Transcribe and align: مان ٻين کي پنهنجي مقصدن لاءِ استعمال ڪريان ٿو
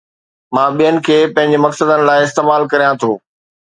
مان 0.55 0.69
ٻين 0.77 0.95
کي 1.05 1.17
پنهنجي 1.35 1.59
مقصدن 1.65 1.99
لاءِ 2.07 2.19
استعمال 2.27 2.61
ڪريان 2.71 2.93
ٿو 3.01 3.11